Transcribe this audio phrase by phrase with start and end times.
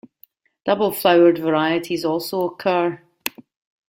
[0.65, 2.99] Double flowered varieties also occur.